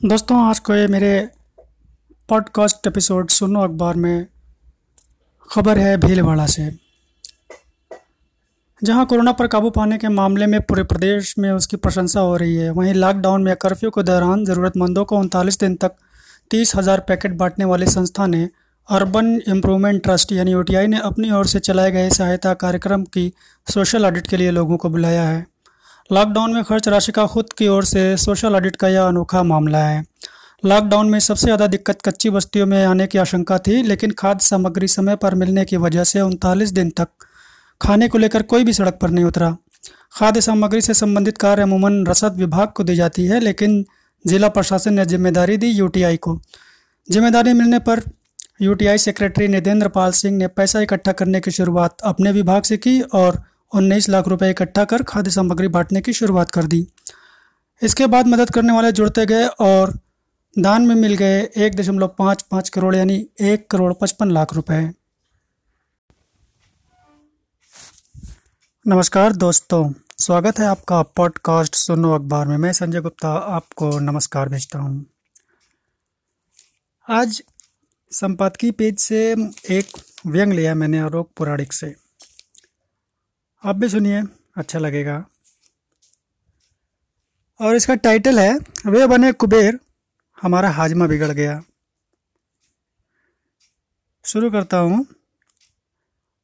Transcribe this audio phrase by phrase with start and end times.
[0.00, 1.28] दोस्तों, आज को ये मेरे
[2.28, 4.26] पॉडकास्ट एपिसोड सुनो अखबार में।
[5.50, 6.70] खबर है भीलवाड़ा से।
[8.82, 12.56] जहाँ कोरोना पर काबू पाने के मामले में पूरे प्रदेश में उसकी प्रशंसा हो रही
[12.56, 15.92] है, वहीं लॉकडाउन में कर्फ्यू के दौरान ज़रूरतमंदों को उनतालीस दिन तक
[16.50, 18.48] तीस हज़ार पैकेट बांटने वाली संस्था ने
[18.88, 23.32] अर्बन इम्प्रूवमेंट ट्रस्ट यानी ओ ने अपनी ओर से चलाए गए सहायता कार्यक्रम की
[23.66, 25.49] सोशल ऑडिट के लिए लोगों को बुलाया है।
[26.10, 29.78] लॉकडाउन में खर्च राशि का खुद की ओर से सोशल ऑडिट का यह अनोखा मामला
[29.78, 30.02] है।
[30.62, 34.88] लॉकडाउन में सबसे ज़्यादा दिक्कत कच्ची बस्तियों में आने की आशंका थी, लेकिन खाद्य सामग्री
[34.88, 37.08] समय पर मिलने की वजह से उनतालीस दिन तक
[37.80, 39.56] खाने को लेकर कोई भी सड़क पर नहीं उतरा।
[40.12, 43.84] खाद्य सामग्री से संबंधित कार्य अमूमन रसद विभाग को दी जाती है, लेकिन
[44.24, 46.38] जिला प्रशासन ने ज़िम्मेदारी दी यूटीआई को।
[47.08, 48.02] ज़िम्मेदारी मिलने पर
[48.62, 53.00] यूटीआई सेक्रेटरी नितेंद्र पाल सिंह ने पैसा इकट्ठा करने की शुरुआत अपने विभाग से की
[53.14, 53.42] और
[53.72, 56.86] उन्नीस लाख रुपए इकट्ठा कर खाद्य सामग्री बांटने की शुरुआत कर दी।
[57.82, 59.98] इसके बाद मदद करने वाले जुड़ते गए और
[60.56, 64.80] दान में मिल गए एक दशमलव पाँच पाँच करोड़, यानी एक करोड़ पचपन लाख रुपए।
[68.86, 74.78] नमस्कार दोस्तों, स्वागत है आपका पॉडकास्ट सुनो अखबार में। मैं संजय गुप्ता आपको नमस्कार भेजता
[74.78, 75.04] हूँ।
[77.08, 77.42] आज
[78.12, 79.24] संपादकीय पेज से
[79.70, 81.94] एक व्यंग लिया मैंने आरोप पुराणिक से।
[83.64, 84.22] आप भी सुनिए
[84.56, 85.24] अच्छा लगेगा।
[87.60, 89.78] और इसका टाइटल है, वे बने कुबेर,
[90.42, 91.62] हमारा हाजमा बिगड़ गया।
[94.24, 95.06] शुरू करता हूँ।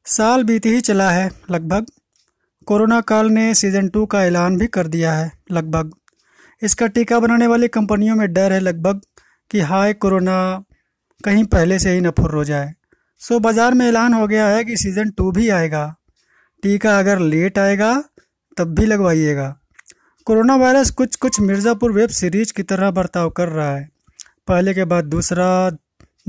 [0.04, 1.86] साल बीत ही चला है, लगभग।
[2.66, 5.94] कोरोना काल ने सीज़न टू का ऐलान भी कर दिया है, लगभग।
[6.62, 9.00] इसका टीका बनाने वाली कंपनियों में डर है, लगभग,
[9.50, 10.64] कि हाय, कोरोना
[11.24, 12.74] कहीं पहले से ही न फुर्र हो जाए।
[13.18, 15.94] सो बाज़ार में ऐलान हो गया है कि सीज़न टू भी आएगा।
[16.66, 17.92] टीका अगर लेट आएगा,
[18.56, 19.48] तब भी लगवाइएगा।
[20.26, 23.88] कोरोना वायरस कुछ कुछ मिर्ज़ापुर वेब सीरीज़ की तरह बर्ताव कर रहा है।
[24.48, 25.70] पहले के बाद दूसरा,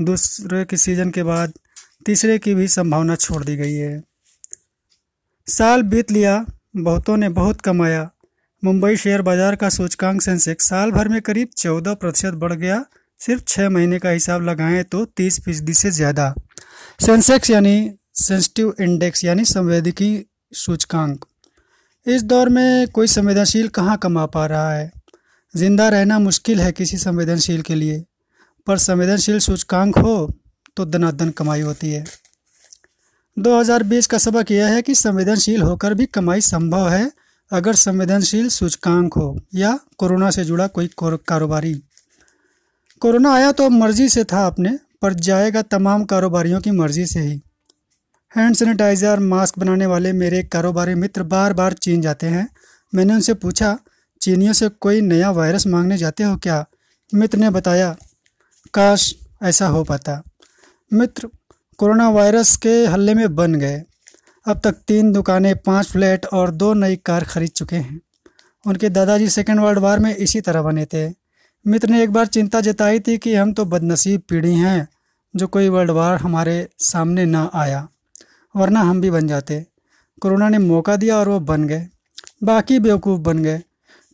[0.00, 1.52] दूसरे के सीज़न के बाद
[2.06, 4.02] तीसरे की भी संभावना छोड़ दी गई है।
[5.48, 6.44] साल बीत लिया,
[6.76, 8.08] बहुतों ने बहुत कमाया।
[8.62, 12.84] मुंबई शेयर बाज़ार का सूचकांक सेंसेक्स साल भर में करीब चौदह प्रतिशत बढ़ गया।
[13.20, 16.34] सिर्फ़ छः महीने का हिसाब लगाएँ तो तीस फ़ीसदी से ज़्यादा।
[17.00, 17.78] सेंसेक्स यानी
[18.16, 20.08] सेंसिटिव इंडेक्स यानी संवेदिकी
[20.52, 21.24] सूचकांक।
[22.06, 24.90] इस दौर में कोई संवेदनशील कहाँ कमा पा रहा है?
[25.54, 28.04] ज़िंदा रहना मुश्किल है किसी संवेदनशील के लिए।
[28.66, 30.32] पर संवेदनशील सूचकांक हो
[30.76, 32.04] तो दनादन कमाई होती है।
[33.36, 37.10] 2020 का सबक यह है कि संवेदनशील होकर भी कमाई संभव है
[37.52, 41.74] अगर संवेदनशील सूचकांक हो या कोरोना से जुड़ा कोई कारोबारी।
[43.02, 47.40] कोरोना आया तो मर्ज़ी से था अपने, पर जाएगा तमाम कारोबारियों की मर्ज़ी से ही।
[48.36, 52.48] हैंड सैनिटाइज़र मास्क बनाने वाले मेरे कारोबारी मित्र बार बार चीन जाते हैं।
[52.92, 53.78] मैंने उनसे पूछा,
[54.20, 56.64] चीनियों से कोई नया वायरस मांगने जाते हो क्या?
[57.12, 57.96] मित्र ने बताया,
[58.74, 60.22] काश ऐसा हो पाता।
[60.92, 61.28] मित्र,
[61.78, 63.82] कोरोना वायरस के हल्ले में बन गए।
[64.46, 68.00] अब तक तीन दुकानें, पाँच फ्लैट और दो नई कार खरीद चुके हैं।
[68.64, 71.08] उनके दादाजी सेकेंड वर्ल्ड वार में इसी तरह बने थे।
[71.66, 74.88] मित्र ने एक बार चिंता जताई थी कि हम तो बदनसीब पीढ़ी हैं,
[75.34, 77.88] जो कोई वर्ल्ड वार हमारे सामने ना आया।
[78.58, 79.66] वरना हम भी बन जाते।
[80.22, 81.86] कोरोना ने मौका दिया और वो बन गए।
[82.44, 83.62] बाकी बेवकूफ़ बन गए।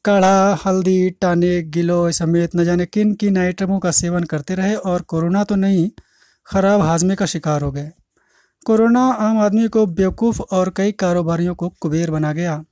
[0.05, 5.03] काढ़ा, हल्दी टानिक गिलो समेत न जाने किन किन आइटमों का सेवन करते रहे और
[5.03, 5.91] कोरोना तो नहीं,
[6.47, 7.91] ख़राब हाजमे का शिकार हो गए।
[8.67, 12.65] कोरोना आम आदमी को बेवकूफ़ और कई कारोबारियों को कुबेर बना गया।